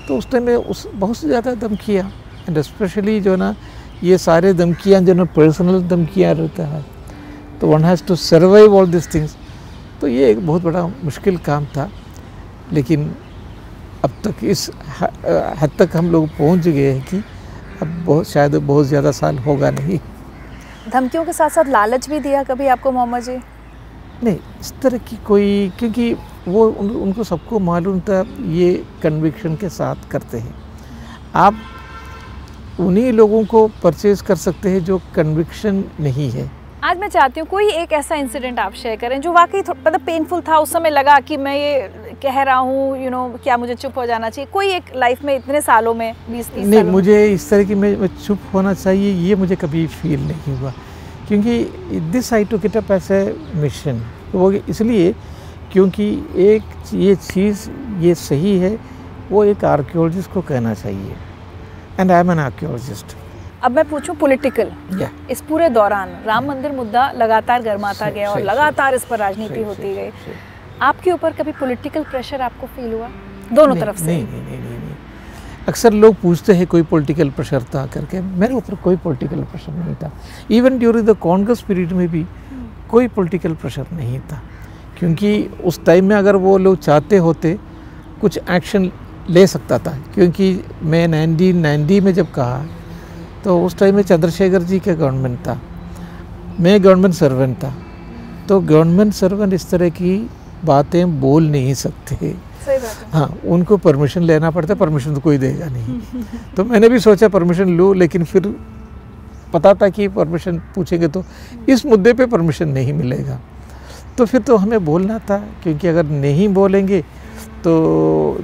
[0.09, 2.11] तो उस टाइम में उस, बहुत से ज़्यादा धमकियाँ
[2.49, 3.55] एंड स्पेशली जो ना,
[4.03, 6.85] ये सारे धमकियाँ जो ना पर्सनल धमकियाँ रहता है।
[7.61, 9.37] तो one has to survive all this things
[10.01, 11.91] तो ये एक बहुत बड़ा मुश्किल काम था।
[12.73, 13.11] लेकिन
[14.05, 17.17] अब तक इस हद तक हम लोग पहुँच गए हैं कि
[17.83, 19.99] अब बहुत, शायद बहुत ज़्यादा साल होगा नहीं।
[20.89, 23.37] धमकियों के साथ साथ लालच भी दिया कभी आपको मोहम्मद जी?
[24.23, 26.13] नहीं इस तरह की कोई क्योंकि
[26.49, 30.55] वो उन, उनको सबको मालूम था ये कन्विक्शन के साथ करते हैं।
[31.35, 31.55] आप
[32.81, 36.51] उन्हीं लोगों को परचेज कर सकते हैं जो कन्विक्शन नहीं है।
[36.85, 40.41] आज मैं चाहती हूँ कोई एक ऐसा इंसिडेंट आप शेयर करें जो वाकई मतलब पेनफुल
[40.41, 43.99] था उस समय लगा कि मैं ये कह रहा हूँ यू नो क्या मुझे चुप
[43.99, 44.51] हो जाना चाहिए?
[44.53, 46.83] कोई एक लाइफ में इतने सालों में बीस तीस नहीं?
[46.85, 50.73] मुझे इस तरह की मैं चुप होना चाहिए ये मुझे कभी फील नहीं हुआ।
[51.29, 51.65] क्योंकि
[52.13, 54.03] this I to it up as a mission
[54.35, 55.13] वो इसलिए
[55.73, 56.07] क्योंकि
[56.45, 56.63] एक
[56.95, 57.69] ये चीज़
[58.01, 58.77] ये सही है
[59.31, 61.17] वो एक आर्क्योलॉजिस्ट को कहना चाहिए।
[62.01, 63.17] And I am an archaeologist
[63.65, 68.41] अब मैं पूछूँ पॉलिटिकल या इस पूरे दौरान राम मंदिर मुद्दा लगातार गर्माता गया और
[68.43, 70.11] लगातार इस पर राजनीति होती गई।
[70.83, 73.09] आपके ऊपर कभी पॉलिटिकल प्रेशर आपको फील हुआ?
[73.53, 74.95] दोनों तरफ़ से। नहीं नहीं नहीं नहीं नहीं।
[75.69, 79.95] अक्सर लोग पूछते हैं कोई पॉलिटिकल प्रेशर था करके। मेरे ऊपर कोई पॉलिटिकल प्रेशर नहीं
[79.95, 80.11] था।
[80.51, 82.25] Even during the Congress period में भी
[82.91, 84.43] कोई पॉलिटिकल प्रेशर नहीं था।
[84.99, 87.59] क्योंकि उस टाइम में अगर वो लोग चाहते होते
[88.21, 88.91] कुछ एक्शन
[89.31, 92.65] ले सकता था। क्योंकि मैं नाइनटीन नाइन्टी में जब कहा
[93.45, 95.61] तो उस टाइम में चंद्रशेखर जी का गवर्नमेंट था।
[96.61, 97.75] मैं गवर्नमेंट सर्वेंट था।
[98.49, 100.15] तो गवर्नमेंट सर्वेंट इस तरह की
[100.65, 102.17] बातें बोल नहीं सकते।
[102.65, 106.23] सही बात हाँ। उनको परमिशन लेना पड़ता है परमिशन तो कोई देगा नहीं।
[106.57, 108.55] तो मैंने भी सोचा परमिशन लूँ लेकिन फिर
[109.53, 111.25] पता था कि परमिशन पूछेंगे तो
[111.69, 113.41] इस मुद्दे पे परमिशन नहीं मिलेगा।
[114.19, 117.01] तो फिर तो हमें बोलना था क्योंकि अगर नहीं बोलेंगे
[117.65, 117.73] तो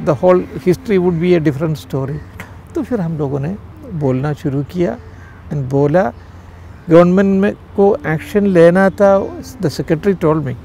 [0.06, 2.18] the whole history would be a different story
[2.74, 3.54] तो फिर हम लोगों ने
[3.94, 4.96] बोलना शुरू किया
[5.52, 6.12] एंड बोला।
[6.90, 9.18] गवर्नमेंट में को एक्शन लेना था
[9.62, 10.56] the secretary told me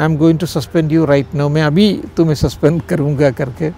[0.00, 3.70] I am going to suspend you right now मैं अभी तुम्हें सस्पेंड करूँगा करके।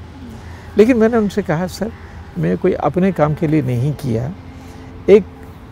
[0.78, 1.90] लेकिन मैंने उनसे कहा, सर
[2.38, 4.30] मैं कोई अपने काम के लिए नहीं किया।
[5.08, 5.24] एक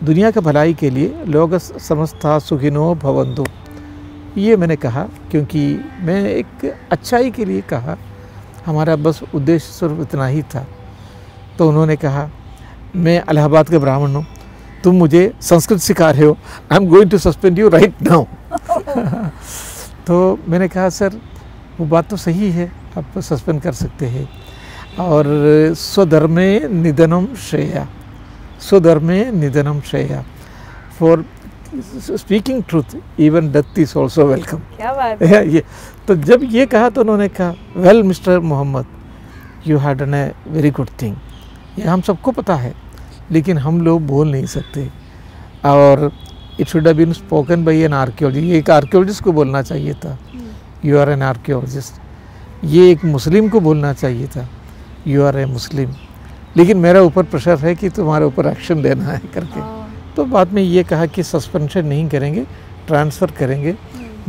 [0.03, 3.45] दुनिया का भलाई के लिए लोग समस्ता सुखिनो भवंतु।
[4.37, 5.61] ये मैंने कहा, क्योंकि
[5.99, 7.97] मैं एक अच्छाई के लिए कहा,
[8.65, 10.65] हमारा बस उद्देश्य सिर्फ़ इतना ही था।
[11.57, 12.29] तो उन्होंने कहा,
[12.95, 14.25] मैं इलाहाबाद के ब्राह्मण हूँ।
[14.83, 16.37] तुम मुझे संस्कृत सिखा रहे हो।
[16.71, 18.25] I am going to suspend you right now
[20.07, 20.17] तो
[20.47, 21.19] मैंने कहा सर
[21.79, 24.27] वो बात तो सही है आप सस्पेंड कर सकते हैं।
[24.99, 25.25] और
[25.77, 27.87] स्वधर्मे निधनम श्रेया
[28.61, 30.23] स्वधर्मे निधनम Shreya.
[30.99, 31.25] For
[32.17, 35.47] speaking truth even death is also welcome क्या बात है?
[35.53, 35.63] ये
[36.07, 38.85] तो जब ये कहा तो उन्होंने कहा well mister Mohammed
[39.67, 41.15] you had done a very good thing
[41.79, 42.73] ये हम सबको पता है
[43.31, 44.89] लेकिन हम लोग बोल नहीं सकते।
[45.65, 46.11] और
[46.59, 50.17] it should been spoken by an archaeology ये एक आर्कियोलॉजिस्ट को बोलना चाहिए था।
[50.85, 52.01] यू आर एन आर्कियोलॉजिस्ट
[52.65, 54.47] ये एक मुस्लिम को बोलना चाहिए था।
[55.07, 55.93] यू आर ए मुस्लिम
[56.57, 59.61] लेकिन मेरा ऊपर प्रेशर है कि तुम्हारे ऊपर एक्शन लेना है करके।
[60.15, 62.43] तो बाद में ये कहा कि सस्पेंशन नहीं करेंगे
[62.87, 63.75] ट्रांसफ़र करेंगे।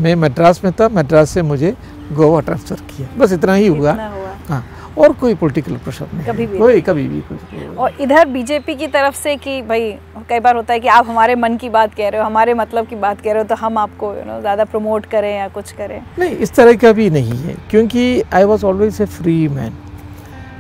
[0.01, 1.75] मैं मद्रास में था मद्रास से मुझे
[2.13, 4.65] गोवा ट्रांसफ़र किया। बस इतना ही हुआ। हुआ। हाँ।
[4.99, 8.87] और कोई पॉलिटिकल प्रेशर नहीं कभी भी कोई कभी भी कुछ और इधर बीजेपी की
[8.89, 9.91] तरफ़ से कि भाई
[10.29, 12.87] कई बार होता है कि आप हमारे मन की बात कह रहे हो हमारे मतलब
[12.87, 15.73] की बात कह रहे हो तो हम आपको यू नो ज़्यादा प्रमोट करें या कुछ
[15.73, 19.77] करें। नहीं इस तरह का भी नहीं है क्योंकि I was always a free man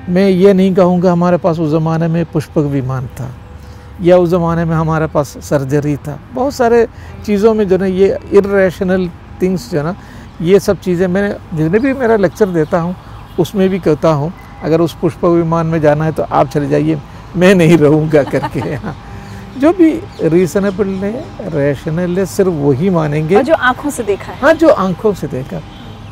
[0.09, 3.31] मैं ये नहीं कहूँगा हमारे पास उस ज़माने में पुष्पक विमान था
[4.03, 6.87] या उस ज़माने में हमारे पास सर्जरी था। बहुत सारे
[7.27, 9.09] चीज़ों में जो ना ये इरेशनल
[9.43, 9.95] थिंग्स जो है ना
[10.43, 12.95] ये सब चीज़ें मैंने जितने भी मेरा लेक्चर देता हूँ
[13.39, 14.33] उसमें भी कहता हूँ
[14.65, 17.01] अगर उस पुष्प विमान में जाना है तो आप चले जाइए
[17.37, 18.95] मैं नहीं रहूँगा करके। यहाँ
[19.59, 19.91] जो भी
[20.25, 24.69] रीजनेबल है रैशनल है सिर्फ़ वही मानेंगे। और जो आँखों से देखा है। हाँ जो
[24.69, 25.61] आँखों से देखा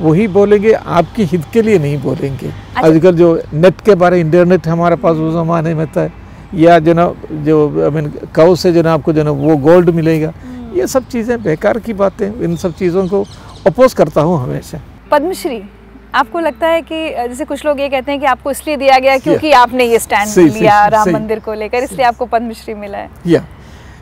[0.01, 4.97] वही बोलेंगे आपकी हित के लिए नहीं बोलेंगे। आजकल जो नेट के बारे इंटरनेट हमारे
[4.97, 6.09] पास उस जमाने में था
[6.55, 7.13] या जो ना
[7.45, 10.33] जो आई मीन काउ से जो ना आपको जो ना वो गोल्ड मिलेगा।
[10.75, 13.25] ये सब चीज़ें बेकार की बातें इन सब चीज़ों को
[13.67, 15.63] अपोज करता हूँ हमेशा। पद्मश्री
[16.17, 19.17] आपको लगता है कि जैसे कुछ लोग ये कहते हैं कि आपको इसलिए दिया गया
[19.19, 22.75] क्योंकि आपने ये स्टैंड सही, लिया सही, राम सही। मंदिर को लेकर इसलिए आपको पद्मश्री
[22.75, 23.45] मिला है। या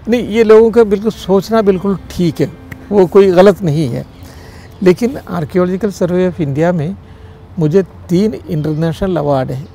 [0.08, 2.50] नहीं ये लोगों का बिल्कुल सोचना बिल्कुल ठीक है।
[2.90, 4.04] वो कोई गलत नहीं है।
[4.82, 6.96] लेकिन आर्कियोलॉजिकल सर्वे ऑफ़ इंडिया में
[7.58, 9.66] मुझे तीन इंटरनेशनल अवार्ड है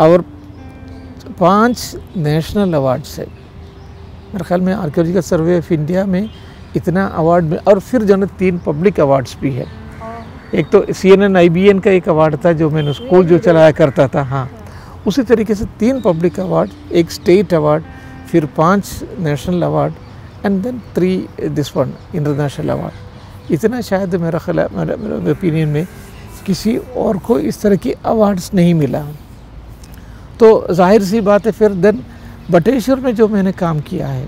[0.00, 0.24] और
[1.40, 6.28] पाँच नेशनल अवार्ड्स है। मेरे ख्याल में आर्कियोलॉजिकल सर्वे ऑफ़ इंडिया में
[6.76, 9.66] इतना अवार्ड में और फिर जो है तीन पब्लिक अवार्ड्स भी है।
[10.56, 13.26] एक तो C N N I B N का एक अवार्ड था जो मैंने स्कूल
[13.26, 14.48] जो चलाया करता था हाँ।
[15.06, 17.84] उसी तरीके से तीन पब्लिक अवार्ड एक स्टेट अवार्ड
[18.30, 19.94] फिर पाँच national award
[20.46, 25.86] and then three this one international award इतना शायद मेरा ख्याल मेरा, मेरे ओपिनियन में
[26.46, 29.04] किसी और को इस तरह की अवार्ड्स नहीं मिला।
[30.40, 32.02] तो ज़ाहिर सी बात है फिर देन
[32.50, 34.26] बटेश्वर में जो मैंने काम किया है,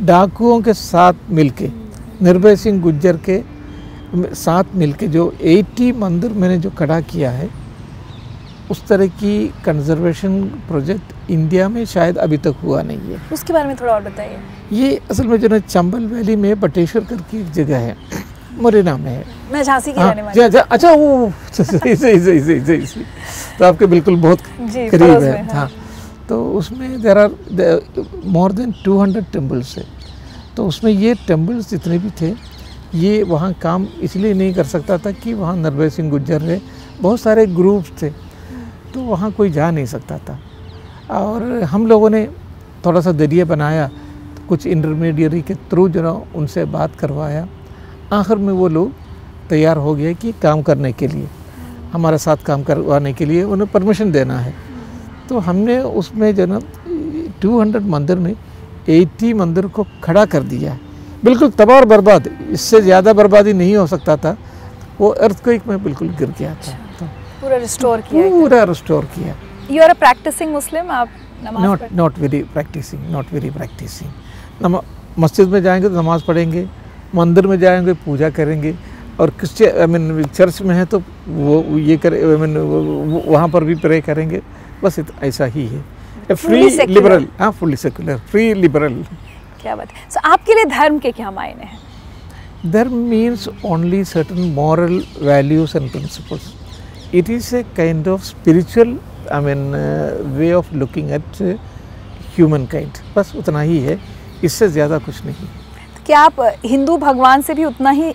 [0.00, 1.70] डाकुओं के साथ मिलके,
[2.22, 3.40] निर्भय सिंह गुज्जर के
[4.14, 7.48] साथ मिलके जो 80 मंदिर मैंने जो खड़ा किया है
[8.70, 9.32] उस तरह की
[9.64, 14.02] कंजर्वेशन प्रोजेक्ट इंडिया में शायद अभी तक हुआ नहीं है। उसके बारे में थोड़ा और
[14.02, 14.38] बताइए।
[14.78, 17.96] ये असल में जो है चंबल वैली में बटेश्वर करके एक जगह है
[18.60, 22.40] मुरैना में है। मैं झांसी की हाँ, रहने वाली जा, अच्छा वो सही सही सही
[22.40, 23.04] सही सही
[23.58, 25.68] तो आपके बिल्कुल बहुत करीब है। में, हाँ।
[26.28, 27.30] तो उसमें there are
[28.24, 29.84] more than 200 temples है।
[30.56, 32.34] तो उसमें ये टेम्पल्स जितने भी थे
[32.94, 36.60] ये वहाँ काम इसलिए नहीं कर सकता था कि वहाँ नरभय सिंह गुज्जर है
[37.00, 38.10] बहुत सारे ग्रुप्स थे
[38.94, 40.38] तो वहाँ कोई जा नहीं सकता था।
[41.10, 42.26] और हम लोगों ने
[42.86, 43.86] थोड़ा सा दरिया बनाया
[44.36, 47.46] तो कुछ इंटरमीडियरी के थ्रू जो ना उनसे बात करवाया।
[48.12, 48.92] आखिर में वो लोग
[49.48, 51.28] तैयार हो गए कि काम करने के लिए,
[51.92, 54.54] हमारे साथ काम करवाने के लिए उन्हें परमिशन देना है।
[55.28, 56.60] तो हमने उसमें जो ना
[57.42, 58.34] 200 मंदिर में
[58.90, 60.78] 80 मंदिर को खड़ा कर दिया
[61.24, 64.36] बिल्कुल तबाह और बर्बाद। इससे ज़्यादा बर्बादी नहीं हो सकता था।
[65.00, 67.06] वो अर्थक्वेक में बिल्कुल गिर गया था। तो
[67.40, 69.34] पूरा रिस्टोर किया पूरा रिस्टोर किया।
[69.70, 71.08] You are a practicing Muslim आप
[71.60, 74.10] not not very practicing not very practicing
[74.62, 74.82] नमा
[75.18, 76.66] मस्जिद में जाएँगे तो नमाज़ पढ़ेंगे
[77.14, 78.74] मंदिर में जाएँगे पूजा करेंगे
[79.20, 82.56] और क्रिश्चियन आई मीन चर्च में है तो वो ये करे आई मीन
[83.26, 84.40] वहाँ पर भी प्रे करेंगे।
[84.82, 88.94] बस ऐसा ही है। फ्री लिबरल हाँ फुल्ली सेकुलर फ्री लिबरल
[89.62, 90.10] क्या बात है?
[90.10, 91.78] सो आपके लिए धर्म के क्या मायने हैं?
[92.72, 94.02] Dharma means only
[94.56, 94.94] moral
[95.28, 96.44] values and principles.
[97.12, 98.92] It is a kind of spiritual,
[99.30, 99.80] I mean, uh,
[100.38, 101.56] way of looking at uh,
[102.36, 103.00] humankind.
[103.16, 103.98] बस उतना ही है।
[104.44, 105.46] इससे ज़्यादा कुछ नहीं।
[105.96, 108.12] तो क्या आप हिंदू भगवान से भी उतना ही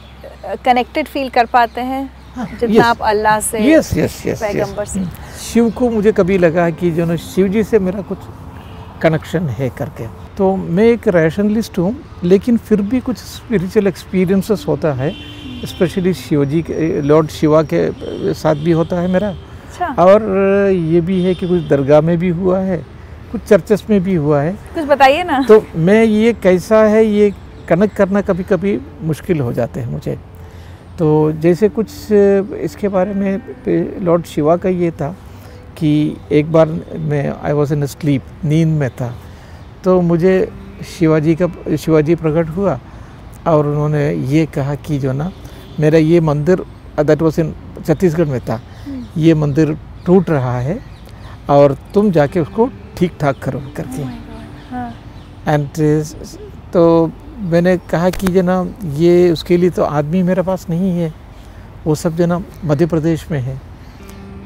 [0.65, 2.09] कनेक्टेड फील कर पाते हैं?
[2.37, 2.85] जितना yes.
[2.85, 5.03] आप अल्लाह से यस यस यस पैगंबर से।
[5.43, 8.17] शिव को मुझे कभी लगा कि जो ना शिव जी से मेरा कुछ
[8.97, 10.07] कनेक्शन है करके।
[10.37, 15.11] तो मैं एक रैशनलिस्ट हूँ लेकिन फिर भी कुछ स्पिरिचुअल एक्सपीरियंसेस होता है
[15.65, 20.23] स्पेशली शिवजी के लॉर्ड शिवा के साथ भी होता है मेरा। अच्छा। और
[20.71, 22.77] ये भी है कि कुछ दरगाह में भी हुआ है
[23.31, 27.33] कुछ चर्चेस में भी हुआ है। कुछ बताइए ना। तो मैं ये कैसा है ये
[27.69, 30.17] कनेक्ट करना कभी कभी मुश्किल हो जाते हैं मुझे।
[30.99, 35.15] तो जैसे कुछ इसके बारे में लॉर्ड शिवा का ये था
[35.77, 36.67] कि एक बार
[37.01, 39.13] मैं आई वॉज़ इन स्लीप नींद में था।
[39.83, 40.33] तो मुझे
[40.89, 42.79] शिवाजी का शिवाजी प्रकट हुआ
[43.47, 45.31] और उन्होंने ये कहा कि जो ना
[45.79, 46.63] मेरा ये मंदिर
[46.99, 47.53] दैट वॉज़ इन
[47.87, 48.59] छत्तीसगढ़ में था।
[49.17, 50.79] ये मंदिर टूट रहा है
[51.49, 54.03] और तुम जाके उसको ठीक ठाक करो करके।
[54.71, 54.89] हाँ।
[55.47, 55.67] एंड
[56.73, 57.11] तो
[57.51, 58.55] मैंने कहा कि जो ना
[58.95, 61.13] ये उसके लिए तो आदमी मेरे पास नहीं है
[61.85, 63.55] वो सब जो ना मध्य प्रदेश में है।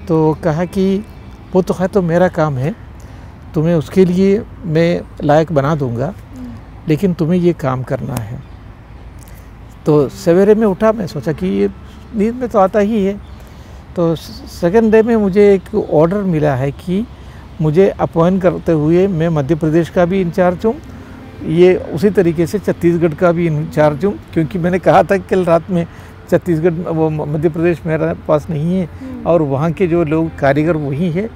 [0.07, 0.83] तो कहा कि
[1.53, 2.75] वो तो है तो मेरा काम है
[3.53, 6.13] तुम्हें उसके लिए मैं लायक बना दूँगा
[6.87, 8.39] लेकिन तुम्हें ये काम करना है।
[9.85, 11.69] तो सवेरे में उठा मैं सोचा कि ये
[12.15, 13.13] नींद में तो आता ही है।
[13.95, 17.05] तो सेकेंड डे में मुझे एक ऑर्डर मिला है कि
[17.61, 20.75] मुझे अपॉइंट करते हुए मैं मध्य प्रदेश का भी इंचार्ज हूँ
[21.49, 25.45] ये उसी तरीके से छत्तीसगढ़ का भी इंचार्ज हूँ क्योंकि मैंने कहा था कि कल
[25.45, 25.85] रात में
[26.31, 31.11] छत्तीसगढ़ वो मध्य प्रदेश मेरे पास नहीं है और वहाँ के जो लोग कारीगर वही
[31.11, 31.29] है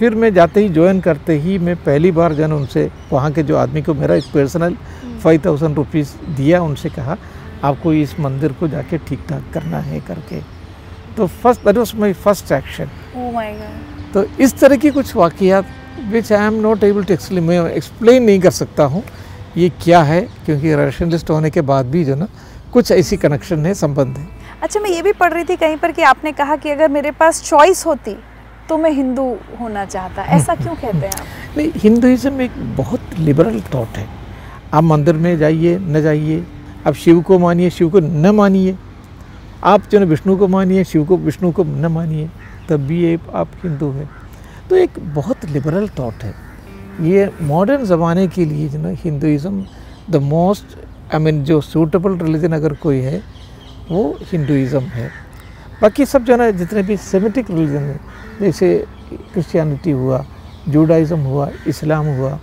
[0.00, 3.56] फिर मैं जाते ही ज्वाइन करते ही मैं पहली बार जन उनसे वहाँ के जो
[3.56, 4.76] आदमी को मेरा एक पर्सनल
[5.22, 7.16] फाइव थाउज़ेंड रुपीज़ दिया उनसे कहा
[7.64, 10.40] आपको इस मंदिर को जाके ठीक ठाक करना है करके।
[11.16, 12.88] तो first that was my first action.
[14.14, 15.66] तो इस तरह की कुछ वाक़ात
[16.12, 19.02] which I am not able to explain मैं एक्सप्लेन नहीं कर सकता हूँ
[19.56, 20.20] ये क्या है?
[20.46, 22.28] क्योंकि रैशनलिस्ट होने के बाद भी जो ना
[22.72, 24.28] कुछ ऐसी कनेक्शन है संबंध है।
[24.62, 27.10] अच्छा मैं ये भी पढ़ रही थी कहीं पर कि आपने कहा कि अगर मेरे
[27.10, 28.16] पास चॉइस होती
[28.70, 31.26] तो मैं हिंदू होना चाहता, ऐसा क्यों कहते हैं आप?
[31.56, 34.08] नहीं हिंदुज़म एक बहुत लिबरल थॉट है।
[34.74, 36.46] आप मंदिर में जाइए, न जाइए,
[36.86, 38.76] आप शिव को मानिए, शिव को न मानिए,
[39.64, 42.30] आप जो विष्णु को मानिए, शिव को, विष्णु को न मानिए,
[42.68, 44.10] तब भी ये आप हिंदू हैं।
[44.70, 46.34] तो एक बहुत लिबरल थॉट है।
[47.00, 49.64] ये मॉडर्न ज़माने के लिए जो ना Hinduism
[50.10, 50.64] the most
[51.14, 53.22] I mean जो सूटेबल रिलीजन अगर कोई है,
[53.90, 55.29] वो हिंदुज़म है।
[55.82, 58.00] बाकी सब जो है ना, जितने भी सेमेटिक रिलीजन हैं,
[58.40, 58.86] जैसे
[59.32, 60.24] क्रिश्चियनिटी हुआ
[60.68, 62.38] जूडाइज़म हुआ इस्लाम हुआ,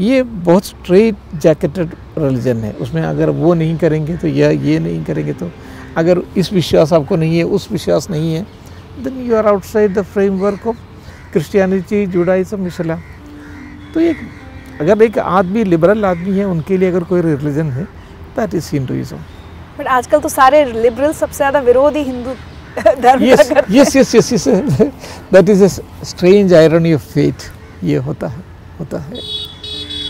[0.00, 5.04] ये बहुत स्ट्रेट जैकेटेड रिलीजन है। उसमें अगर वो नहीं करेंगे तो या ये नहीं
[5.04, 5.50] करेंगे तो
[5.96, 8.42] अगर इस विश्वास आपको नहीं है, उस विश्वास नहीं है
[9.04, 10.76] then you are outside the framework of
[11.32, 13.00] Christianity Judaism Islam
[13.94, 14.16] तो एक,
[14.80, 17.84] अगर एक आदमी लिबरल आदमी है, उनके लिए अगर कोई रिलीजन है
[18.36, 19.16] दैट इज़ हिंदुइज्म
[19.78, 22.34] बट आजकल तो सारे लिबरल सबसे ज़्यादा विरोधी Hindu
[23.20, 24.46] yes yes yes yes yes.
[25.30, 25.70] That is a
[26.04, 27.50] strange irony of fate.
[27.84, 28.42] ये होता है
[28.78, 29.20] होता है।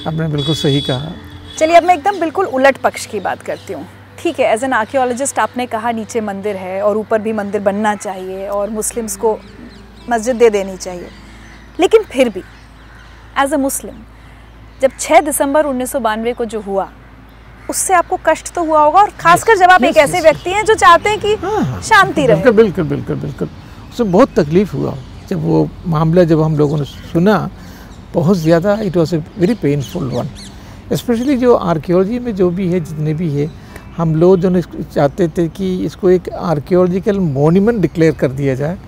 [0.07, 1.13] आपने बिल्कुल सही कहा।
[1.59, 3.87] चलिए अब मैं एकदम बिल्कुल उलट पक्ष की बात करती हूँ।
[4.19, 7.95] ठीक है एज एन आर्कियोलॉजिस्ट आपने कहा नीचे मंदिर है और ऊपर भी मंदिर बनना
[7.97, 9.39] चाहिए और मुस्लिम्स को
[10.11, 11.09] मस्जिद दे देनी चाहिए।
[11.81, 12.43] लेकिन फिर भी
[13.43, 13.95] एज अ मुस्लिम
[14.83, 16.89] जब 6 दिसंबर उन्नीस सौ बानवे को जो हुआ
[17.71, 20.75] उससे आपको कष्ट तो हुआ होगा और खासकर जब आप एक ऐसे व्यक्ति हैं जो
[20.75, 23.49] चाहते हैं कि हाँ, शांति रहे। बिल्कुल बिल्कुल बिल्कुल बिल्कुल।
[23.93, 24.95] उसमें बहुत तकलीफ़ हुआ।
[25.29, 27.51] जब वो मामला जब हम लोगों ने सुना
[28.15, 30.29] बहुत ज़्यादा it was a very painful one
[30.95, 33.51] specially जो आर्कियोलॉजी में जो भी है जितने भी है
[33.97, 38.79] हम लोग जो चाहते थे कि इसको एक आर्कियोलॉजिकल मोन्यूमेंट डिक्लेयर कर दिया जाए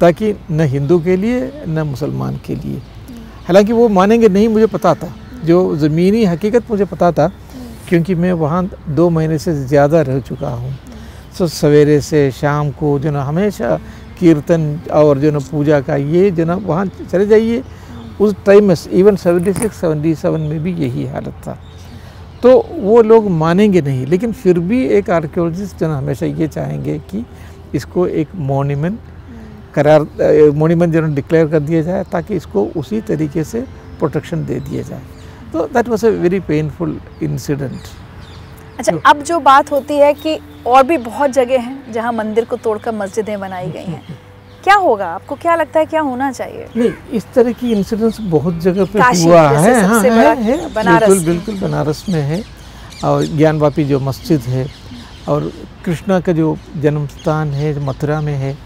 [0.00, 2.80] ताकि न हिंदू के लिए न मुसलमान के लिए।
[3.46, 5.12] हालाँकि वो मानेंगे नहीं मुझे पता था।
[5.44, 7.30] जो ज़मीनी हकीकत मुझे पता था
[7.88, 10.72] क्योंकि मैं वहाँ दो महीने से ज़्यादा रह चुका हूँ।
[11.38, 13.76] सो सवेरे से शाम को जो ना हमेशा
[14.18, 17.62] कीर्तन और जो ना पूजा का ये जो ना वहाँ चले जाइए।
[18.20, 21.58] उस टाइम में इवन 76 77 में भी यही हालत था।
[22.42, 26.98] तो वो लोग मानेंगे नहीं लेकिन फिर भी एक आर्कियोलॉजिस्ट जो ना हमेशा ये चाहेंगे
[27.10, 27.24] कि
[27.74, 28.98] इसको एक मोन्यूमेंट
[29.74, 33.60] करार मोन्यूमेंट जो डिक्लेयर कर दिया जाए ताकि इसको उसी तरीके से
[33.98, 35.00] प्रोटेक्शन दे दिया जाए।
[35.54, 37.80] तो that was a very painful incident
[38.78, 42.56] अच्छा अब जो बात होती है कि और भी बहुत जगह हैं जहाँ मंदिर को
[42.56, 44.02] तोड़कर मस्जिदें बनाई गई हैं।
[44.64, 45.06] क्या होगा?
[45.06, 46.66] आपको क्या लगता है क्या होना चाहिए?
[46.76, 51.08] नहीं इस तरह की इंसिडेंट्स बहुत जगह पे हुआ है हाँ। सबसे है, है बनारस।
[51.08, 52.42] बिल्कुल बिल्कुल बनारस में है।
[53.04, 54.66] और ज्ञानवापी जो मस्जिद है
[55.28, 55.50] और
[55.84, 58.56] कृष्णा का जो जन्म स्थान है मथुरा में है।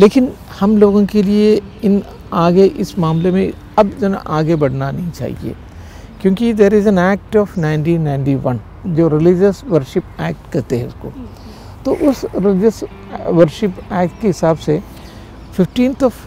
[0.00, 5.10] लेकिन हम लोगों के लिए इन आगे इस मामले में अब जो आगे बढ़ना नहीं
[5.10, 5.54] चाहिए।
[6.22, 11.12] क्योंकि there is an act of 1991 जो रिलीजियस वर्शिप एक्ट कहते हैं उसको
[11.84, 12.82] तो उस रिलीजियस
[13.26, 14.82] वर्शिप एक्ट के हिसाब से
[15.56, 16.26] फिफ्टीन ऑफ़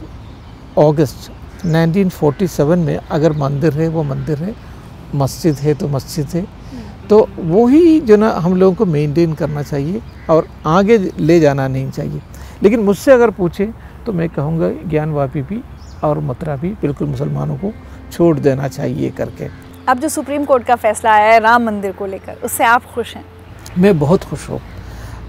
[0.80, 1.32] अगस्त
[1.66, 4.54] 1947 में अगर मंदिर है, वो मंदिर है,
[5.16, 6.46] मस्जिद है तो मस्जिद है।
[7.10, 11.90] तो वही जो ना हम लोगों को मेंटेन करना चाहिए और आगे ले जाना नहीं
[11.92, 12.22] चाहिए।
[12.64, 13.70] लेकिन मुझसे अगर पूछे
[14.06, 15.62] तो मैं कहूँगा ज्ञानवापी भी
[16.04, 17.72] और मथुरा भी बिल्कुल मुसलमानों को
[18.12, 19.48] छोड़ देना चाहिए करके।
[19.90, 23.16] अब जो सुप्रीम कोर्ट का फैसला आया है, राम मंदिर को लेकर, उससे आप खुश
[23.16, 23.24] हैं?
[23.78, 24.60] मैं बहुत खुश हूँ।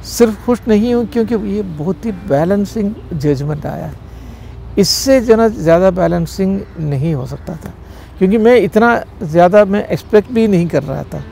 [0.06, 3.94] सिर्फ़ खुश नहीं हूँ क्योंकि ये बहुत ही बैलेंसिंग जजमेंट आया है।
[4.78, 7.72] इससे जो ना ज़्यादा बैलेंसिंग नहीं हो सकता था।
[8.18, 11.22] क्योंकि मैं इतना ज़्यादा मैं एक्सपेक्ट भी नहीं कर रहा था।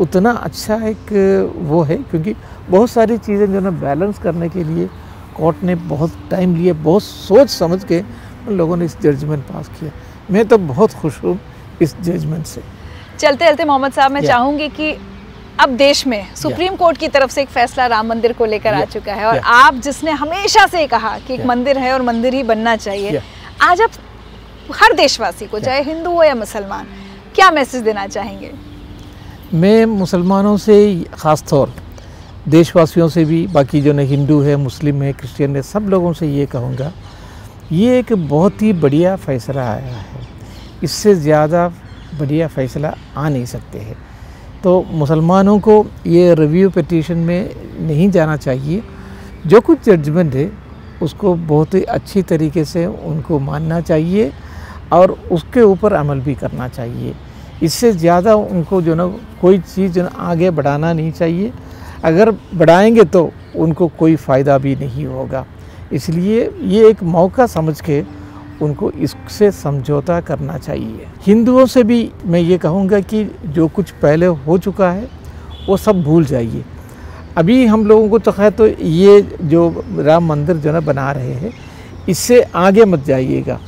[0.00, 1.12] उतना अच्छा एक
[1.62, 2.34] वो है क्योंकि
[2.70, 4.88] बहुत सारी चीज़ें जो ना बैलेंस करने के लिए
[5.36, 8.00] कोर्ट ने बहुत टाइम लिया, बहुत सोच समझ के
[8.48, 9.92] उन लोगों ने इस जजमेंट पास किया।
[10.30, 11.38] मैं तो बहुत खुश हूँ।
[11.82, 12.62] इस जजमेंट से।
[13.18, 14.22] चलते चलते मोहम्मद साहब मैं.
[14.22, 14.94] चाहूँगी कि
[15.60, 18.84] अब देश में सुप्रीम कोर्ट की तरफ़ से एक फैसला राम मंदिर को लेकर आ
[18.86, 22.42] चुका है और आप जिसने हमेशा से कहा कि एक मंदिर है और मंदिर ही
[22.42, 23.22] बनना चाहिए
[23.62, 23.90] आज आप
[24.72, 26.86] हर देशवासी को चाहे हिंदू हो या मुसलमान
[27.34, 28.50] क्या मैसेज देना चाहेंगे?
[29.54, 31.74] मैं मुसलमानों से ख़ास तौर
[32.48, 36.26] देशवासियों से भी बाकी जो न हिंदू है मुस्लिम है क्रिश्चियन है सब लोगों से
[36.28, 36.92] ये कहूँगा
[37.72, 40.31] ये एक बहुत ही बढ़िया फैसला आया है।
[40.82, 41.68] इससे ज़्यादा
[42.18, 43.96] बढ़िया फैसला आ नहीं सकते हैं।
[44.64, 48.82] तो मुसलमानों को ये रिव्यू पटिशन में नहीं जाना चाहिए।
[49.46, 50.50] जो कुछ जजमेंट है,
[51.02, 54.32] उसको बहुत ही अच्छी तरीके से उनको मानना चाहिए
[54.92, 57.14] और उसके ऊपर अमल भी करना चाहिए।
[57.62, 59.06] इससे ज़्यादा उनको जो ना
[59.40, 61.52] कोई चीज़ जो ना आगे बढ़ाना नहीं चाहिए।
[62.04, 65.44] अगर बढ़ाएँगे तो उनको कोई फ़ायदा भी नहीं होगा।
[65.92, 68.00] इसलिए ये एक मौका समझ के
[68.62, 74.26] उनको इससे समझौता करना चाहिए। हिंदुओं से भी मैं ये कहूँगा कि जो कुछ पहले
[74.26, 75.08] हो चुका है,
[75.68, 76.64] वो सब भूल जाइए।
[77.36, 81.32] अभी हम लोगों को तो खैर तो ये जो राम मंदिर जो है बना रहे
[81.32, 81.52] हैं,
[82.08, 83.58] इससे आगे मत जाइएगा।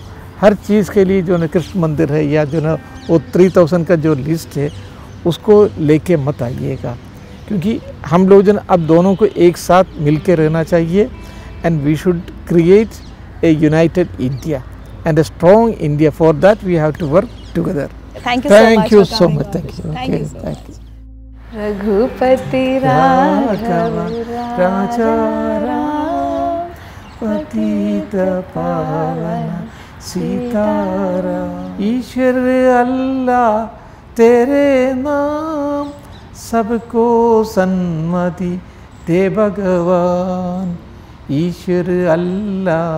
[0.41, 2.75] हर चीज़ के लिए जो है कृष्ण मंदिर है या जो है
[3.09, 4.71] वो थ्री थाउज़ेंड का जो लिस्ट है,
[5.27, 6.97] उसको लेके मत आइएगा।
[7.49, 11.11] क्योंकि हम लोग जो अब दोनों को एक साथ मिल के रहना चाहिए।
[11.65, 14.63] And we should create a united India
[15.08, 16.12] And a strong India.
[16.12, 17.88] For that, we have to work together.
[18.28, 19.48] Thank you so Thank much you for so coming much.
[19.48, 19.54] on.
[19.54, 19.94] Thank you.
[19.94, 20.76] Thank you Okay, so thank you.
[21.54, 23.96] Raghupati Raghav
[24.60, 25.14] Raja
[25.64, 26.68] Ram
[27.22, 28.12] पतित
[28.56, 29.48] पावन
[30.10, 32.38] सीताराम ईश्वर
[32.82, 33.66] अल्लाह
[34.18, 34.68] तेरे
[35.02, 35.90] नाम
[36.50, 37.08] सबको
[37.56, 38.52] सन्मति
[39.08, 40.78] दे भगवान
[41.42, 42.92] ईश्वर अल्लाह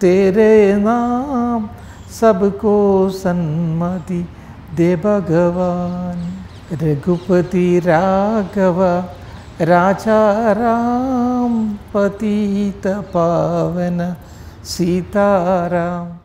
[0.00, 1.68] तेरे नाम
[2.20, 2.76] सबको
[3.10, 4.20] सन्मति
[4.74, 6.26] दे भगवान।
[6.82, 8.80] रघुपति राघव
[9.60, 11.52] राजा राम
[11.94, 14.14] पतित पावन
[14.64, 16.17] सीताराम।